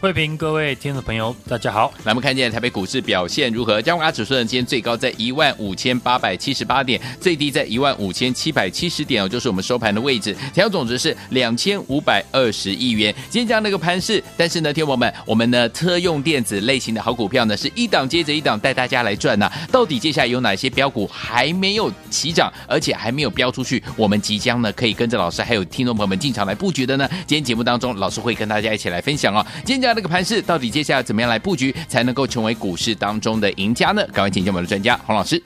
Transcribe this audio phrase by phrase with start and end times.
[0.00, 1.92] 慧平，各位听众朋友，大家好。
[2.04, 3.80] 来，我们看见台北股市表现如何？
[3.80, 10.34] 加权指数呢，今天最高在一万五千八百七十八点，最低在一万五千七百七十点哦，就是我们收盘的位置。
[10.34, 13.14] 成交总值是两千五百二十亿元。
[13.30, 23.82] 今天这样的一个盘势，但是呢，听友们，我们呢车用电子类型的好股票呢，是一档接着一档带大家来赚呐、到底接下来有哪些标股还没有起涨，而且还没有标出去？
[23.96, 27.08] 我们即将呢可以跟着老师还有听众朋友们进场来布局的呢？
[27.26, 29.44] 今天节目当中，老师会跟大家一起来分享哦。
[29.64, 29.96] 今天讲。
[29.96, 34.04] 这个盘势到底接下来怎么样来布局，才能够成为股市当中的赢家呢？
[34.08, 35.40] 赶快请教我们的专家洪老师。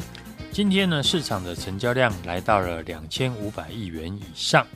[0.50, 4.66] 今天呢，市场的成交量来到了两千五百亿元以上，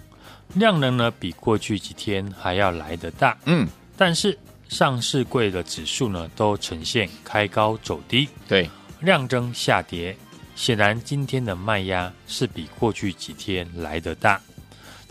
[0.54, 3.36] 量能呢比过去几天还要来得大。
[3.46, 10.14] 嗯，但是上市柜的指数呢都呈现开高走低，对，量增下跌，
[10.54, 14.38] 显然今天的卖压是比过去几天来得大。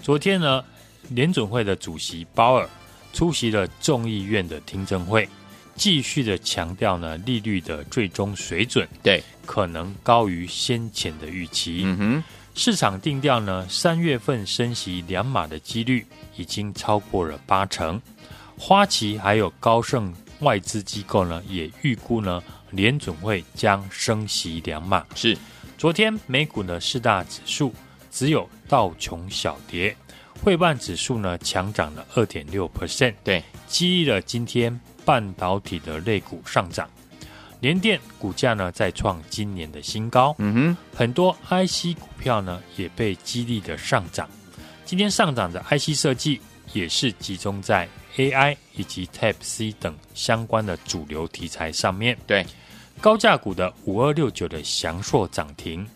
[0.04, 0.64] 昨天呢，
[1.10, 2.70] 联准会的主席鲍尔。
[3.14, 5.28] 出席了众议院的听证会，
[5.76, 11.82] 继续的强调呢，利率的最终水准对可能高于先前的预期。
[11.84, 12.24] 嗯哼，
[12.54, 18.02] 市场定调呢，三月份升息两码的几率已经超过了八成。
[18.58, 25.06] 花旗还有高盛外资机构呢，也预估呢，联准会将升息两码。
[25.16, 25.38] 是，
[25.78, 27.74] 昨天美股的四大指数
[28.12, 29.96] 只有道琼小跌。
[30.44, 36.90] 汇办指数呢强涨了二点六 percent，对，激励了今天半导体的类股上涨，
[37.60, 44.28] 联电股价呢再创今年的新高，嗯哼，很多 IC 股票呢也被激励的上涨，
[44.84, 46.42] 今天上涨的 IC 设计
[46.74, 52.44] 也是集中在 AI 以及 Type C 等相关的主流题材上面，对，
[53.00, 55.88] 高价股的五二六九的翔硕涨停。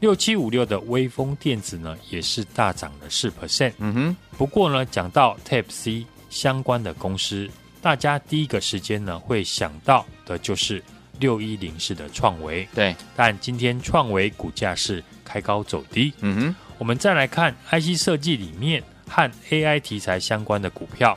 [0.00, 3.74] 六七五六的威风电子呢，也是大涨了四 percent。
[3.78, 7.48] 嗯哼，不过呢，讲到 Type C 相关的公司，
[7.82, 10.82] 大家第一个时间呢会想到的就是
[11.18, 12.66] 六一零四的创维。
[12.74, 16.10] 对，但今天创维股价是开高走低。
[16.20, 21.14] 嗯哼，我们再来看 IC 设计里面和 AI 题材相关的股票，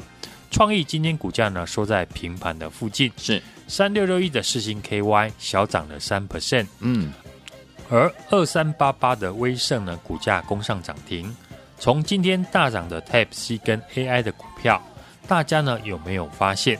[0.51, 6.67] 创意今天股价呢收在平盘的附近，是三六六一的四星 KY 小涨了三 percent。
[6.81, 7.13] 嗯。
[7.89, 11.35] 而二三八八的威盛呢，股价攻上涨停。
[11.77, 14.81] 从今天大涨的 Type C 跟 AI 的股票，
[15.27, 16.79] 大家呢有没有发现，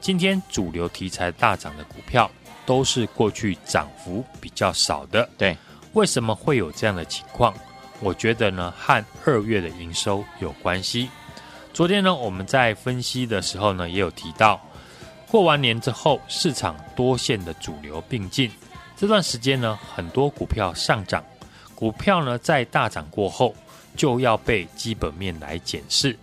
[0.00, 2.30] 今天主流题材大涨的股票，
[2.66, 5.28] 都是过去涨幅比较少的？
[5.38, 5.56] 对，
[5.92, 7.54] 为什么会有这样的情况？
[8.00, 11.08] 我觉得呢，和二月的营收有关系。
[11.72, 14.60] 昨天呢，我们在分析的时候呢，也有提到，
[15.30, 18.50] 过完年之后，市场多线的主流并进。
[19.00, 21.24] 这段时间呢，很多股票上涨，
[21.74, 23.56] 股票呢在大涨过后
[23.96, 26.14] 就要被基本面来检视。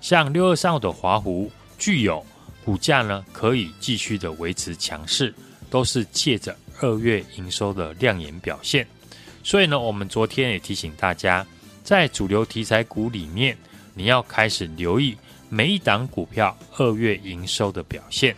[0.00, 2.26] 像六二三五的华湖、聚友
[2.64, 5.32] 股价呢可以继续的维持强势，
[5.70, 8.84] 都是借着二月营收的亮眼表现。
[9.44, 11.46] 所以呢，我们昨天也提醒大家，
[11.84, 13.56] 在主流题材股里面，
[13.94, 15.16] 你要开始留意
[15.48, 18.34] 每一档股票二月营收的表现。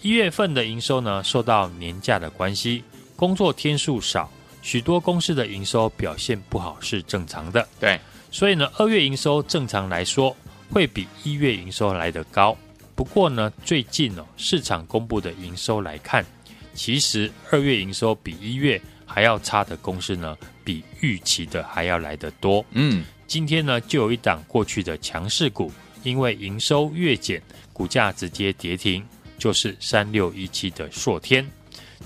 [0.00, 2.82] 一月份的营收呢，受到年假的关系。
[3.20, 4.32] 工作天数少，
[4.62, 7.68] 许多公司的营收表现不好是正常的。
[7.78, 8.00] 对，
[8.30, 10.34] 所以呢，二月营收正常来说
[10.70, 12.56] 会比一月营收来得高。
[12.94, 16.24] 不过呢，最近哦，市场公布的营收来看，
[16.72, 22.64] 其实二月营收比一月还要差的公司呢，比预期的还要来得多。
[22.70, 25.70] 嗯，今天呢，就有一档过去的强势股，
[26.02, 27.42] 因为营收月减，
[27.74, 29.06] 股价直接跌停，
[29.36, 31.46] 就是三六一七的硕天。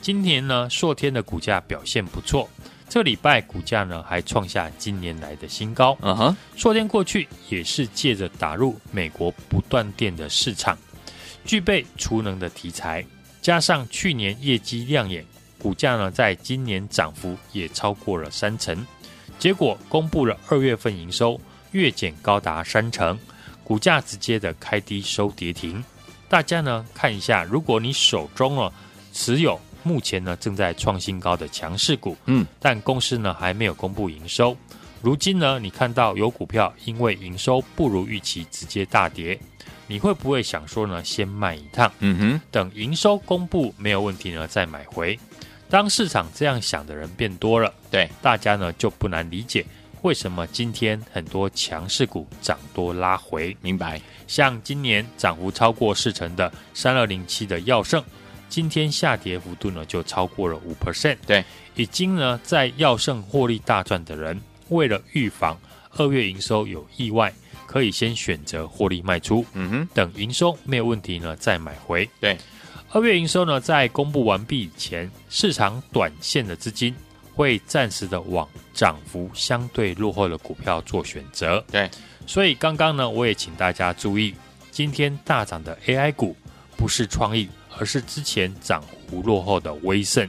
[0.05, 2.47] 今年呢，硕天的股价表现不错，
[2.91, 5.97] 这礼拜股价呢还创下今年来的新高。
[6.03, 10.77] 嗯哼，硕天过去也是借着打入美国不断电的市场，
[11.47, 13.03] 具备储能的题材，
[13.41, 15.25] 加上去年业绩亮眼，
[15.59, 18.87] 股价呢在今年涨幅也超过了三成。
[19.39, 21.41] 结果公布了二月份营收
[21.73, 23.19] 月减高达三成，
[23.65, 25.83] 股价直接的开低收跌停。
[26.29, 28.71] 大家呢看一下，如果你手中呢
[29.11, 29.59] 持有。
[29.85, 34.57] 目前呢正在创新高的强势股，嗯，但公司呢还没有公布营收。
[35.01, 39.39] 如今呢，你看到有股票因为营收不如预期直接大跌，
[39.87, 41.05] 你会不会想说呢？
[41.05, 45.19] 先卖一趟，嗯哼，等营收公布没有问题呢再买回。
[45.69, 49.65] 当市场这样想的人变多了，对，大家呢就不难理解
[50.03, 53.55] 为什么今天很多强势股涨多拉回。
[53.61, 54.01] 明白？
[54.27, 58.03] 像今年涨幅超过四成的三二零七的耀盛，
[58.55, 61.17] 今天下跌幅度呢就超过了五 percent。
[61.27, 64.41] 对，已经呢在耀盛获利大赚的人。
[64.69, 65.59] 为了预防
[65.97, 67.35] 二月营收有意外，
[67.67, 72.09] 可以先选择获利卖出，嗯哼，等营收没有问题呢再买回。
[72.21, 72.39] 对，
[72.93, 76.95] 二月营收呢在公布完毕以前，市场短线的资金
[77.35, 81.65] 会暂时的往涨幅相对落后的股票做选择。
[81.73, 81.91] 对，
[82.25, 84.33] 所以刚刚呢我也请大家注意，
[84.71, 86.37] 今天大涨的 AI 股
[86.77, 87.49] 不是创意，
[87.79, 90.29] 而是之前涨幅落后的威盛。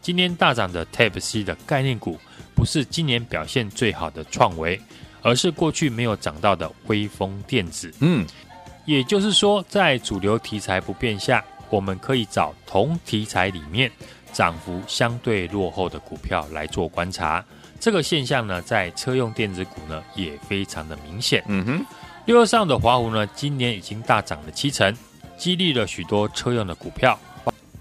[0.00, 2.18] 今天大涨的 Type C 的概念股。
[2.56, 4.80] 不是今年表现最好的创维，
[5.22, 7.92] 而是过去没有涨到的微风电子。
[7.98, 8.24] 嗯，
[8.86, 13.90] 也就是说，在主流题材不变下，我们可以找同题材里面
[14.32, 17.44] 涨幅相对落后的股票来做观察。
[17.80, 21.42] 这个现象呢，在车用电子股呢也非常的明显。
[21.48, 21.84] 嗯哼，
[22.24, 24.96] 六月上的华湖呢，今年已经大涨了七成，
[25.36, 27.18] 激励了许多车用的股票。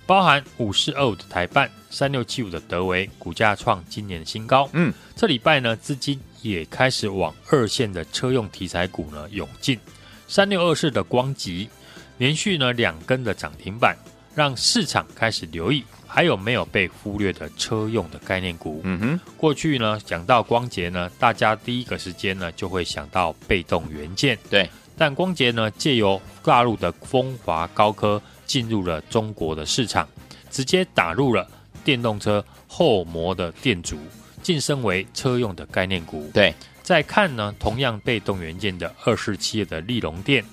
[0.06, 4.70] 包含五四二五的台办，三六七五的德维，股价创今年的新高。
[4.74, 9.80] 嗯，这礼拜呢，资金也开始往二线的车用题材股呢涌进。
[10.28, 11.70] 三六二四的光集，
[12.18, 13.96] 连续呢两根的涨停板，
[14.36, 18.82] 让市场开始留意还有没有被忽略的车用的概念股。
[18.84, 24.38] 嗯哼，过去呢讲到光捷呢，大家第一个时间呢就会想到被动元件。
[24.50, 24.70] 对，
[25.04, 28.22] 但光捷呢借由大陆的风华高科。
[28.46, 30.08] 进入了中国的市场，
[30.50, 31.50] 直接打入了
[31.84, 33.98] 电动车后膜的电阻，
[34.44, 36.30] 晋升为车用的概念股。
[36.34, 36.54] 对，
[36.84, 40.44] 再看呢，同样被动元件的二四七的利隆电，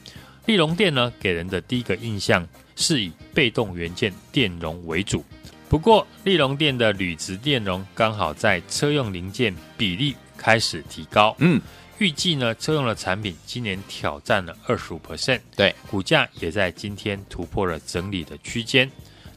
[0.47, 5.25] 利隆电呢给人的第一个印象是以被动元件电容为主，
[5.69, 11.35] 不过利隆电的铝质电容刚好在车用零件比例开始提高。
[11.39, 11.61] 嗯。
[12.01, 18.91] 预计呢，车用的产品今年挑战了二十五 percent，对，股价也在今天突破了整理的区间。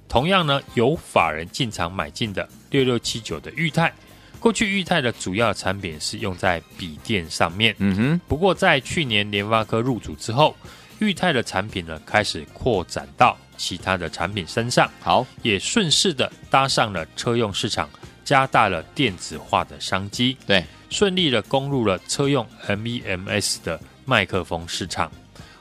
[0.07, 3.93] 同样呢，有法人进场买进的六六七九的裕泰，
[4.39, 8.21] 过去裕泰的主要产品是用在笔电上面，嗯哼。
[8.29, 10.55] 不过在去年联发科入主之后，
[10.99, 17.89] 裕泰的产品呢开始扩展到其他的产品身上，好，也顺势的搭上了车用市场，
[18.23, 20.63] 加大了电子化的商机，对。
[20.93, 25.11] 顺利的攻入了车用 MEMS 的麦克风市场，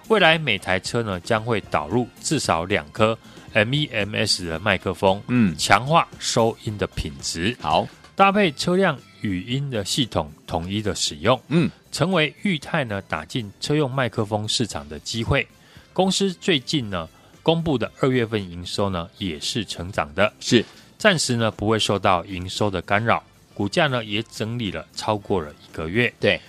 [0.09, 3.19] 未来每台车呢将会导入至少两颗
[3.55, 7.57] MEMS 的麦克风，嗯，强化收音的品质。
[7.63, 15.49] 好，搭配车辆语音的系统统一的使用，嗯，成为裕泰呢打进车用麦克风市场的机会。
[15.95, 17.09] 公司最近呢
[17.43, 20.63] 公布的二月份营收呢也是成长的，是
[20.99, 23.25] 暂时呢不会受到营收的干扰。
[23.63, 26.41] 股价呢也整理了超过了一个月，对，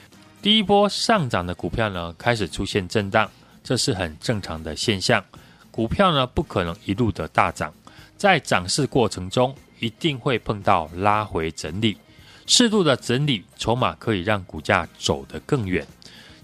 [0.41, 3.29] 第一波上涨的股票呢开始出现震荡，
[3.63, 5.23] 这是很正常的现象。
[5.69, 7.71] 股票呢不可能一路的大涨，
[8.17, 11.95] 在涨势过程中一定会碰到拉回整理，
[12.47, 15.85] 适度的整理筹码可以让股价走得更远。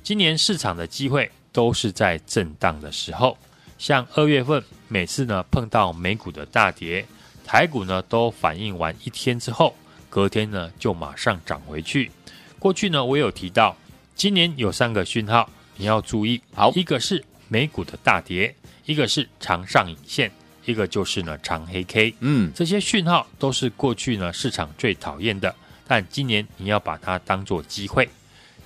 [0.03, 3.35] 今年市场的机会都是在震荡的时候，
[3.79, 7.03] 像二月份每次呢碰到美股的大跌，
[7.43, 9.73] 台股呢都反应完一天之后。
[10.09, 12.11] 隔天呢，就马上涨回去。
[12.57, 13.77] 过去呢，我有提到，
[14.15, 16.41] 今年有三个讯号你要注意。
[16.53, 18.53] 好，一个是美股的大跌，
[18.85, 20.29] 一个是长上影线，
[20.65, 22.13] 一个就是呢长黑 K。
[22.19, 25.55] 嗯，这些讯号都是过去呢市场最讨厌的，
[25.87, 28.09] 但今年你要把它当做机会。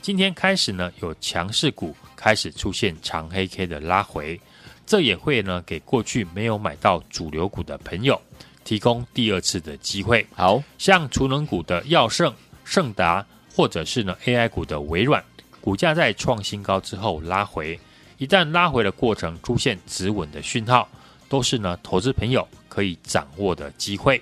[0.01, 4.39] 今天开始呢，有强势股开始出现长黑 K 的拉回，
[4.85, 8.19] 这也会呢给过去没有买到主流股的朋友。
[8.63, 10.61] 提供第二次的机会，好。
[10.77, 15.23] 像储能股的耀盛、盛达，或者是呢 AI 股的微软，
[15.61, 17.79] 股价在创新高之后拉回，
[18.17, 20.87] 一旦拉回的过程出现止稳的讯号，
[21.29, 24.21] 都是呢投资朋友可以掌握的机会。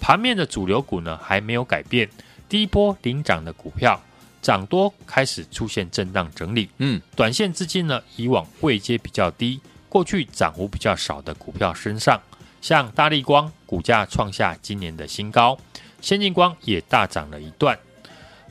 [0.00, 2.08] 盘面的主流股呢还没有改变，
[2.48, 4.00] 第一波领涨的股票
[4.42, 12.20] 涨多开始出现震荡整理，嗯，短线资金呢以往位阶比较低，过去涨幅比较少的股票身上。
[12.64, 15.58] 像大力光股价创下今年的新高，
[16.00, 17.78] 先进光也大涨了一段，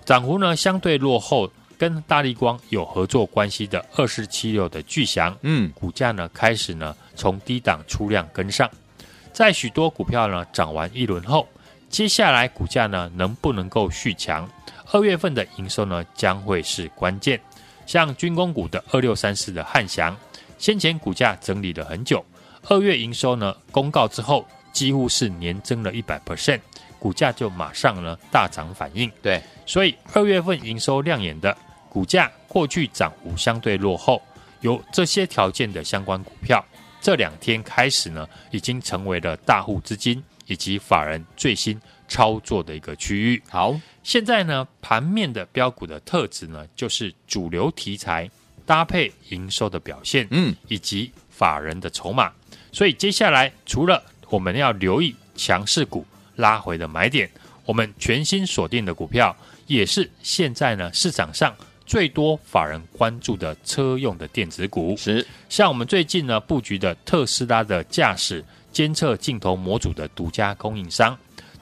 [0.05, 8.70] 涨幅呢相对落后，跟大力光有合作关系的二四七六的巨祥，嗯，股价呢开始呢从低档出量跟上，
[9.32, 11.48] 在许多股票呢涨完一轮后，
[11.89, 14.48] 接下来股价呢能不能够续强？
[14.91, 17.41] 二月份的营收呢将会是关键。
[17.88, 20.15] 像军工股的二六三四的汉翔，
[20.60, 22.24] 先前股价整理了很久，
[22.67, 26.60] 二月营收呢公告之后，几乎是年增了一百 percent，
[26.98, 29.12] 股价就马上呢大涨反应。
[29.22, 31.55] 对，所以二月份营收亮眼的
[31.89, 34.22] 股价，过去涨幅相对落后，
[34.62, 36.63] 有这些条件的相关股票。
[37.01, 41.77] 这两天开始呢，已经成为了大户资金以及法人最新
[42.08, 43.43] 操作的一个区域。
[43.50, 48.32] 好，现在呢，盘面的标股的特质呢，就是主流题材
[48.65, 52.32] 搭配营收的表现，嗯，以及法人的筹码。
[52.74, 57.30] 所以接下来，除了我们要留意强势股拉回的买点，
[57.65, 59.34] 我们全新锁定的股票，
[59.68, 61.56] 也是现在呢市场上。
[61.86, 71.15] 最多法人关注的车用的电子股是像我们最近呢布局的特斯拉的驾驶监测镜头模组的独家供应商，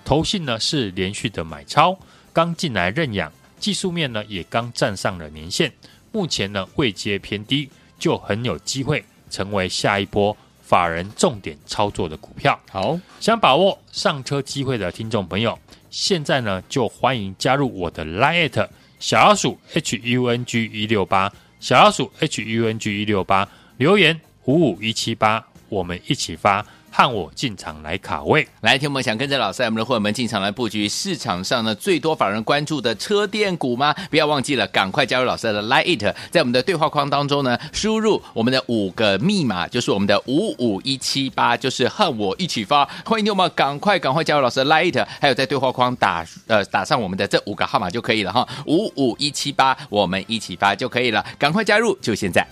[0.06, 1.98] 投信呢是连续的买超，
[2.32, 5.74] 刚进来认养，技术面呢也刚站上了年线，
[6.12, 10.38] 目前呢位阶偏低，就很有机会成为下一波
[10.72, 12.58] 法人重点操作的股票。
[12.72, 15.60] 好，想把握上车机会的听众朋友，
[15.90, 26.66] 现在呢就欢迎加入我的 Lite 小老鼠 H U N G 一六八，小老鼠 H U N G 一六八，留言五五一七八，我们一起发。
[26.92, 33.96] 和我进场来卡位，来听我们想跟着老师，我们的伙伴们进场来布局市场上呢最多法人关注的车电股吗？
[34.10, 42.88] 不要忘记了，赶快加入老师的 Line It，在我们的对话框当中呢，输入我们的五个密码，就是我们的五五一七八，就是和我一起发。
[43.06, 52.46] 欢迎你们赶快赶快加入老师的 Line It，还有在对话框打呃打上我们的这五个号码就可以了哈，五五一七八，我们一起发就可以了，赶快加入，就现在。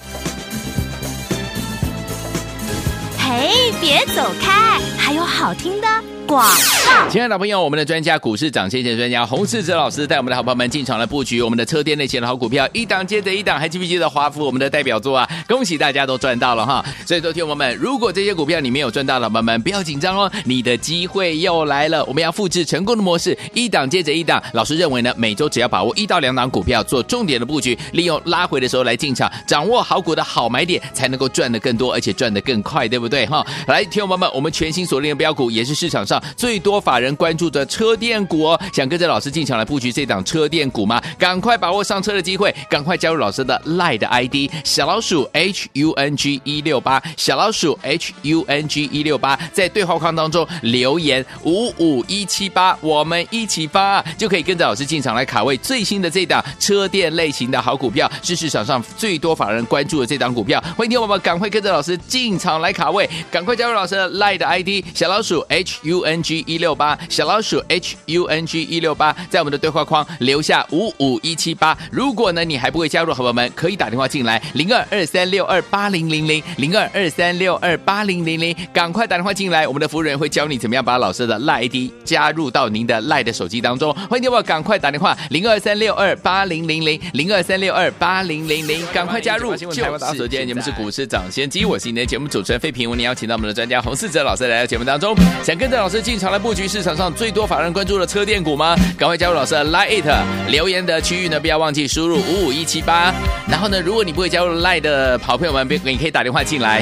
[3.32, 5.88] 嘿，别走开，还有好听的。
[6.30, 6.46] 广
[6.86, 15.28] 告，亲爱的朋友，我们的专家股市涨先见专家洪世哲老师带我们的好朋友们进场来布局我们的车电类型的好股票，一档接着一档，还记不记得华孚我们的代表作啊？
[15.48, 16.86] 恭喜大家都赚到了哈！
[17.08, 22.06] 所以，说天我们如果这些股票你没有赚到的，朋友们不要紧张哦，你的机会又来了。
[22.06, 24.40] 我们要复制成功的模式，一档接着一档。
[24.54, 33.44] 老师认为呢，每周只要把握一到两档股票做重点的布局，利用拉回的时候来进场，掌握好股的好买点，才能够赚得更多，而且赚得更快，对不对哈？
[33.66, 36.19] 来，听众朋友们，我们全新锁定的标股也是市场上。
[36.36, 41.02] 最多法人关注的车电股哦，想跟着老师进场来布局这档车电股吗？
[41.18, 60.64] 赶快把握上车的机会，赶快加入老师的 LINE 的 ID 小老鼠 H U N G 一六八，小老鼠 H U N G 一六八，在对话框当中留言五五一七八，我们一起发，就可以跟着老师进场来卡位最新的这档车电类型的好股票，是市场上最多法人关注的这档股票。
[60.78, 71.78] 欢迎听我们赶快跟着老师进场来卡位，赶快加入老师的 LINE 的 ID 小老鼠 H U N n g 一六八小老鼠 H U N G 一六八，在我们的对话框留下五五一七八。
[71.92, 83.94] 如果呢你还不会加入，好朋友们可以打电话进来零二二三六二八零零零零二二三六二八零零零，赶快打电话进来，我们的服务员会教你怎么样把老师的赖 ID 加入到您的赖的手机当中。
[84.10, 89.56] 欢迎电话赶快打电话零二三六二八零零零零二三六二八零零零，赶快加入。
[89.56, 96.40] 就是台湾大手间，你们是股市涨先机，我是你的节目主持人费平，我们邀请到我们的专家洪世哲老师来到节目当中，想跟着老师进场来。
[96.40, 98.76] 布局市场上最多法人关注的车电股吗？
[98.98, 103.14] 赶快加入老师的 Line It 留言的区域呢，不要忘记输入五五一七八。
[103.46, 106.82] 然后呢，如果你不会加入 Line 的好朋友们，别你可以打电话进来，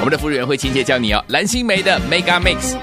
[0.00, 1.24] 我们的服务员会亲切教你哦。
[1.28, 2.76] 蓝心湄的 Mega Mix。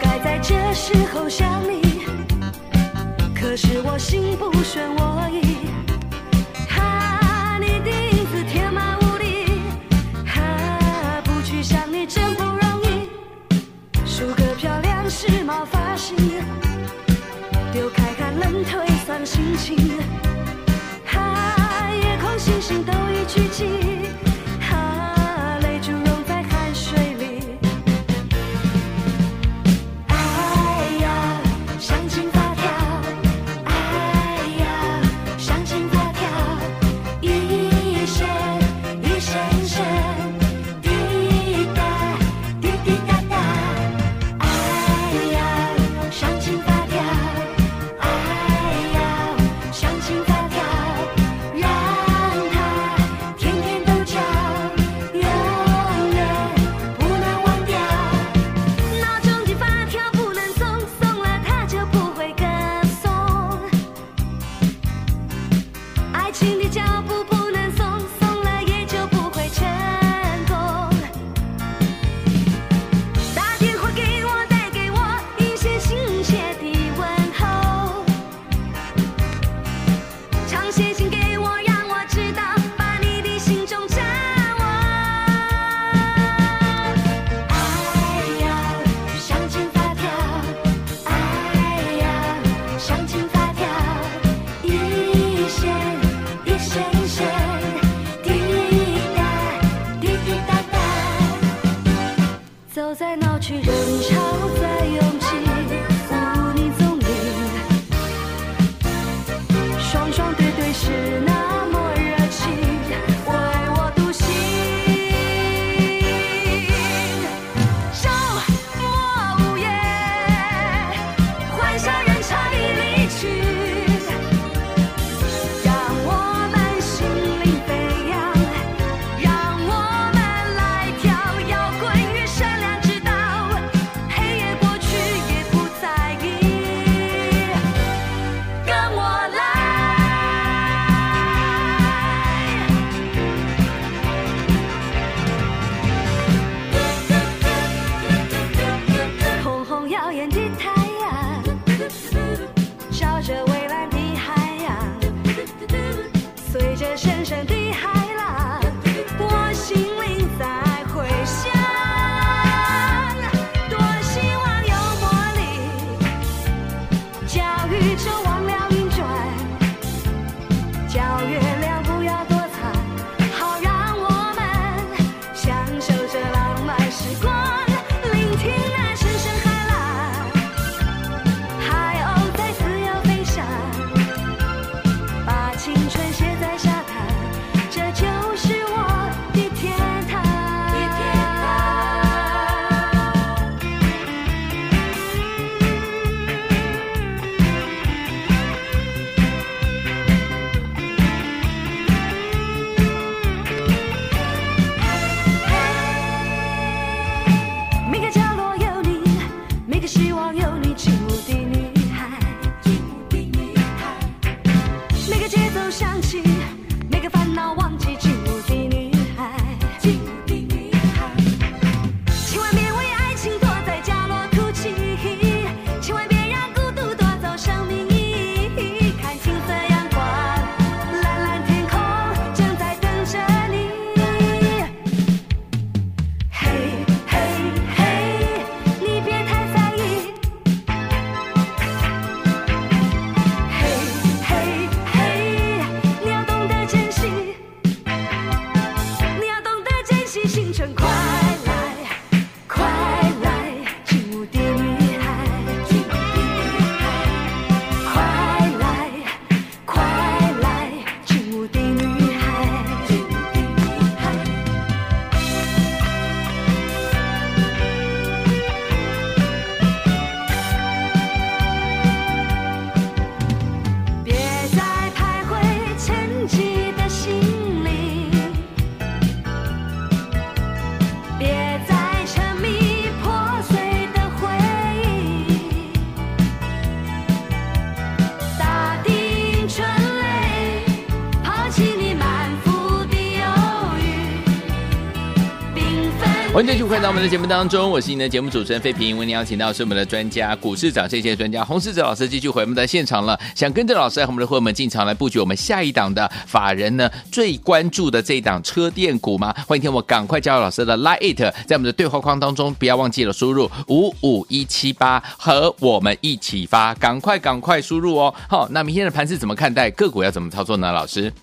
[296.51, 298.97] 继续回到我们的节目当中，我是您的节目主持人费平。
[298.97, 303.17] 为您邀请到是我们的专家，股市长这些专家洪世哲老师，继续回我们的现场了。
[303.33, 309.33] 想跟着老师和我们的伙伴们进场来布局我们下一档的法人呢最关注的这一档车电股吗？
[309.47, 318.13] 欢迎听我赶快加入老师的 Line，It，在我们的对话框当中不要忘记了输入五五一七八和我们一起发，赶快赶快输入哦。
[318.27, 319.71] 好，那明天的盘势怎么看待？
[319.71, 320.69] 个股要怎么操作呢？
[320.73, 321.13] 老师，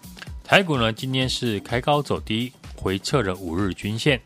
[0.43, 4.19] 台股呢今天是开高走低，回撤了五日均线。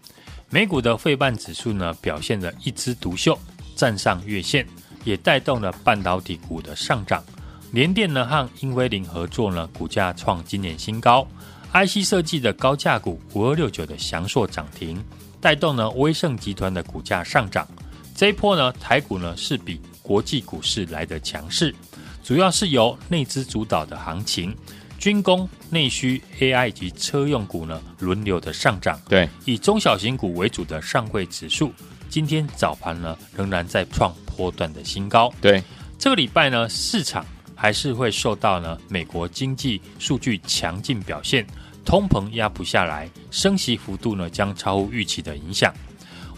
[0.55, 3.39] 美股的费半指数呢，表现得一枝独秀，
[3.75, 4.67] 站上月线，
[5.03, 7.25] 也带动了半导体股的上涨。
[7.71, 11.27] 联电呢和英威凌合作呢，股价创今年新高。
[11.73, 15.03] IC 设计的高价股五二六九的祥硕涨停，
[15.41, 17.67] 带动呢威盛集团的股价上涨。
[18.15, 21.75] 这一波呢，台股呢是比国际股市来得强势，
[22.23, 24.55] 主要是由内资主导的行情。
[25.03, 31.73] 军工、内需、AI 以及车用股呢轮流的上涨，对，以中小型股为主的上柜指数，
[32.09, 35.29] 今天早盘呢仍然在创波段的新高。
[35.41, 35.61] 对，
[35.99, 41.45] 这个礼拜呢市场还是会受到呢美国经济数据强劲表现，
[41.85, 45.75] 通膨压不下来，升息幅度呢将超乎预期的影响。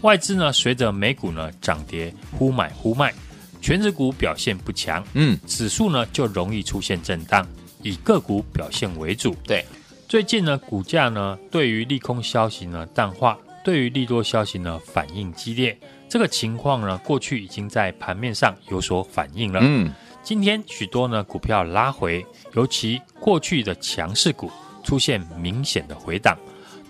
[0.01, 3.13] 外资呢随着美股呢涨跌忽买忽卖，
[3.61, 7.47] 全指股表现不强，嗯，指数呢就容易出现震荡。
[7.85, 9.35] 以个股表现为主。
[9.45, 9.63] 对，
[10.09, 15.77] 最近呢，股价呢对于利空消息呢淡化，对于利多消息呢反应激烈。
[16.09, 19.59] 这个情况呢，过去已经在盘面上有所反映了。
[19.61, 19.93] 嗯，
[20.23, 24.51] 今天许多呢股票拉回，尤其过去的强势股
[24.83, 26.35] 出现明显的回档，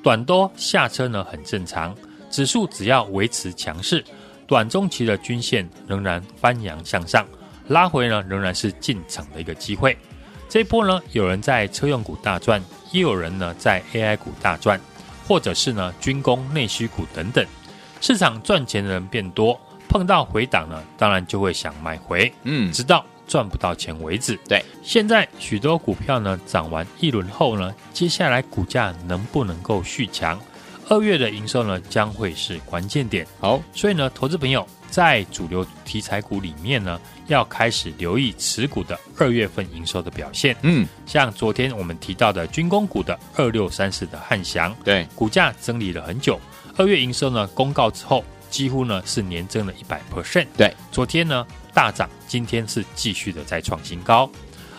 [0.02, 1.94] 短多下车呢很正常。
[2.32, 4.02] 指数只要维持强势，
[4.48, 7.28] 短中期的均线仍然翻扬向上，
[7.68, 9.98] 拉回呢仍然是进场的一个机会。
[10.48, 14.80] 这一波呢，有人在车用股大赚，也有人呢在 AI 股大赚，
[15.28, 17.46] 或者是呢军工内需股等等。
[18.00, 24.40] 市场赚钱的人变多，碰到回档呢，当然就会想买回，嗯，直到赚不到钱为止。
[24.48, 30.40] 对，现在许多股票呢涨完一轮后呢，接下来股价能不能够续强？
[30.88, 33.26] 二月的营收呢将会是关键点。
[33.40, 40.56] 好，所以呢，投资朋友在主流题材股里面呢，要开始留意持股的二月份营收的表现。
[40.62, 46.40] 嗯，像昨天我们提到的军工股的二六三四的汉翔，对，股价整理了很久。
[46.78, 50.48] 二月营收呢公告之后，几乎呢是年增了一百 percent。
[50.56, 54.30] 对，昨天呢大涨，今天是继续的在创新高。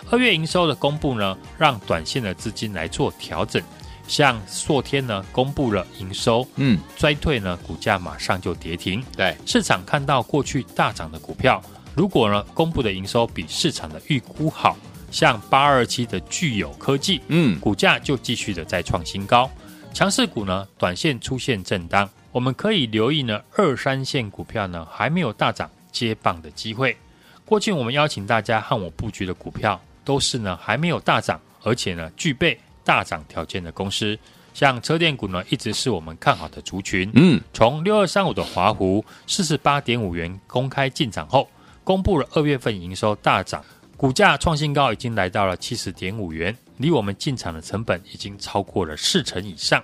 [0.09, 3.61] 二月营收的公布呢，让短线的资金来做调整。
[4.07, 9.03] 像硕天呢公布了营收，嗯，衰退呢股价马上就跌停。
[9.17, 11.63] 对，市场看到过去大涨的股票，
[11.95, 14.77] 如果呢公布的营收比市场的预估好，
[15.11, 19.51] 像八二七的具有科技，嗯，股价就继续的再创新高。
[19.93, 26.97] 强势股呢，短线出现震荡，我们可以留意呢，二三线股票呢还没有大涨接棒的机会。
[27.47, 34.19] 过去我们邀请大家和我布局的股票，都是呢还没有大涨，而且呢具备大涨条件的公司。
[34.55, 37.11] 像车电股呢，一直是我们看好的族群。
[37.13, 41.47] 嗯，从六二三五的华湖四十八点五元公开进场后，
[41.85, 43.63] 公布了二月份营收大涨，
[43.99, 46.57] 股价创新高，已经来到了七十点五元。
[46.79, 49.83] 离我们进场的成本已经超过了四成以上，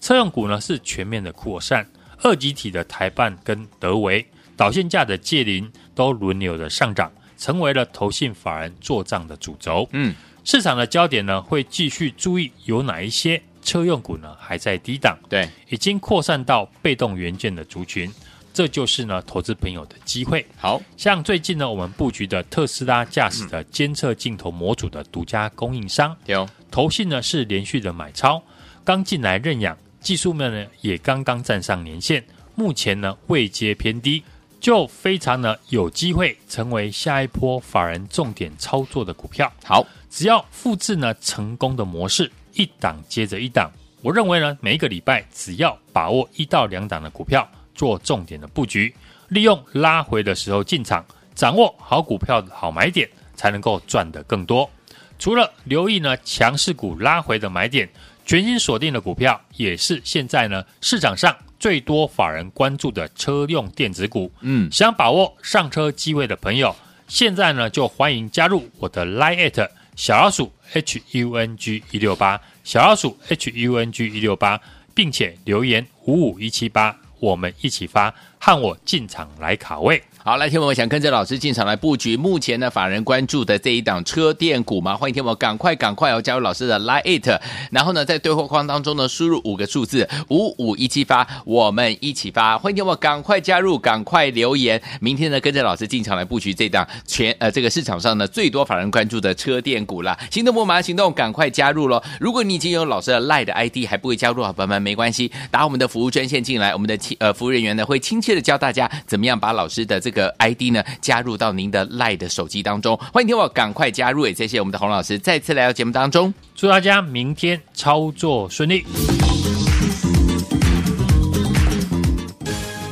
[0.00, 1.86] 车用股呢是全面的扩散，
[2.22, 9.86] 二极体的台办跟德维，导线价的界霖都轮流的上涨，成为了投信法人做账的主轴。
[9.92, 10.14] 嗯，
[10.46, 18.08] 市场的焦点呢会继续注意有哪一些车用股呢还在低档，对，已经扩散到被动元件的族群。
[18.54, 20.46] 这就是呢，投资朋友的机会。
[20.56, 28.40] 好像最近呢，我们布局的特斯拉驾驶的监测镜头模组的独家供应商，有投信呢是连续的买超，
[28.84, 34.22] 刚进来认养，技术面呢也刚刚站上年线，目前呢位阶偏低，
[34.66, 39.52] 就非常呢有机会成为下一波法人重点操作的股票。
[39.62, 43.70] 好，只要复制呢成功的模式，一档接着一档，
[44.02, 47.48] 我认为呢每一个礼拜只要把握一到两档的股票。
[47.76, 48.92] 做重点的布局，
[49.28, 54.68] 利用拉回的时候进场，掌握好股票的好买点，才能够赚得更多。
[55.16, 57.88] 除了留意呢强势股拉回的买点，
[58.24, 64.30] 全新锁定的股票也是现在呢市场上最多法人关注的车用电子股。
[64.40, 66.74] 嗯，想把握上车机会的朋友，
[67.08, 74.60] 现在呢就欢迎加入我的 Line@ 小老鼠 H U N G 一六八小老鼠 H U N G 一六八，
[74.94, 76.96] 并且留言五五一七八。
[77.18, 80.02] 我们一起发，和我进场来卡位。
[80.26, 82.16] 好，来，天我想跟着老师进场来布局。
[82.16, 87.38] 目前呢，法人关注的这一档车电股嘛，欢迎天我赶快赶快哦，加入老师的 Line，
[87.70, 92.58] 然后呢，在对话框当中呢，输入五个数字五五一七发，我们一起发。
[92.58, 94.82] 欢迎天我赶快加入，赶快留言。
[95.00, 100.18] 明天呢，跟着老师进场来布局这档全呃这个市场上呢最多法人关注的车电股啦。
[100.32, 102.02] 行动不马上行动，赶快加入喽！
[102.18, 110.15] 如果你已经有老师的 Line 的 ID 还不会加入，好朋友们没关系，打我们的服务专线进来，我们的呃服务人员呢会亲切的教大家怎么样把老师的这个。
[110.16, 118.86] 个 ID 呢，加入到您的 LINE 的手机当中，欢迎听我赶快加入，也谢谢我们的洪老师再次来到节目当中，祝大家明天操作顺利。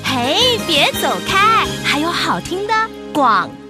[0.05, 2.75] 嘿，别走开，还有好听的
[3.13, 3.64] 广告。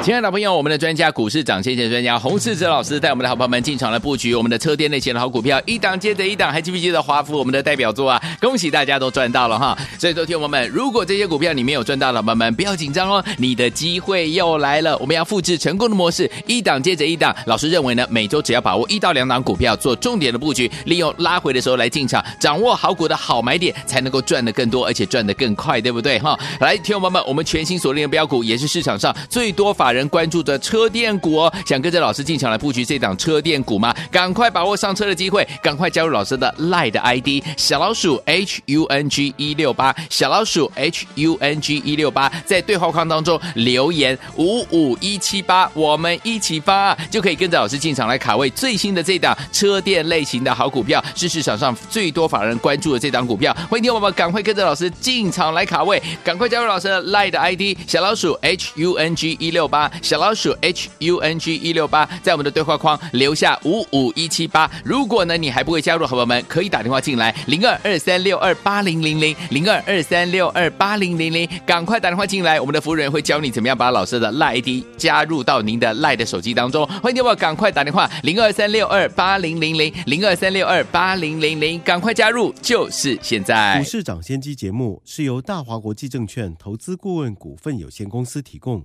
[0.00, 8.20] 亲爱的朋友，我们的专家股市涨先见专家洪世哲老师带我们的好朋友们进场来布局我们的车电类型的好股票，一档接着一档，还记不记得华孚我们的代表作啊？
[8.40, 9.78] 恭喜大家都赚到了哈！
[10.00, 14.96] 所以，说天我们如果这些股票你没有赚到的，朋友们不要紧张哦，你的机会又来了。
[14.98, 17.34] 我们要复制成功的模式，一档接着一档。
[17.46, 26.36] 老师认为呢，每周只要把握一到两档股票做重点的布局，利用拉回的时候来进场，掌握好股的好买点，才能够赚得更多，而且赚得更快，对不对哈？
[26.58, 31.52] 来，听众朋友们，我们全新锁定的标股也是市场上最多法人关注的车电股哦。
[31.66, 33.92] 想跟着老师进场来布局这档车电股吗？
[34.12, 53.52] 赶快把握上车的机会，赶快加入老师的 LINE 的 ID 小老鼠 H U N G 一六八，小老鼠 H U N G 一六八，在对话框当中留言五五一七八，我们一起发，就可以跟着老师进场来卡位最新的这档车电类型的好股票，是市场上最多法人关注的这档股票。
[53.68, 64.70] 欢迎听我们赶快跟着老师进场来卡位，赶快加入老师的 LINE 的 ID 小老鼠 H U N G 一六八，小老鼠 H U N G 一六八，在我们的对话框留下五五一七八。
[64.84, 76.86] 如果呢你还不会加入，好朋友们可以打电话进来零二二三六二八零零零零二二三六二八零零零，赶快打电话进来，我们的服务人员会教你怎么样把老师的赖 ID 加入到您的赖的手机当中。
[77.02, 83.78] 欢迎电话赶快打电话零二三六二八零零零零二三六二八零零零，赶快加入，就是现在。
[83.78, 88.84] 股市涨先机节目是由大华国际证券投资顾问股份有限公司提供，